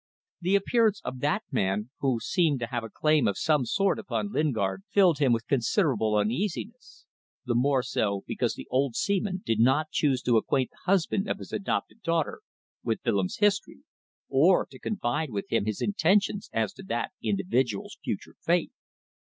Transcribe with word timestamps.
The 0.41 0.55
appearance 0.55 0.99
of 1.03 1.19
that 1.19 1.43
man, 1.51 1.91
who 1.99 2.19
seemed 2.19 2.59
to 2.61 2.65
have 2.65 2.83
a 2.83 2.89
claim 2.89 3.27
of 3.27 3.37
some 3.37 3.67
sort 3.67 3.99
upon 3.99 4.31
Lingard, 4.31 4.81
filled 4.89 5.19
him 5.19 5.31
with 5.31 5.45
considerable 5.45 6.15
uneasiness, 6.17 7.05
the 7.45 7.53
more 7.53 7.83
so 7.83 8.23
because 8.25 8.55
the 8.55 8.65
old 8.71 8.95
seaman 8.95 9.43
did 9.45 9.59
not 9.59 9.91
choose 9.91 10.23
to 10.23 10.37
acquaint 10.37 10.71
the 10.71 10.91
husband 10.91 11.29
of 11.29 11.37
his 11.37 11.53
adopted 11.53 12.01
daughter 12.01 12.41
with 12.83 12.99
Willems' 13.05 13.37
history, 13.37 13.81
or 14.27 14.65
to 14.71 14.79
confide 14.79 15.29
to 15.31 15.43
him 15.47 15.65
his 15.65 15.83
intentions 15.83 16.49
as 16.51 16.73
to 16.73 16.81
that 16.87 17.11
individual's 17.21 17.99
future 18.03 18.33
fate. 18.41 18.71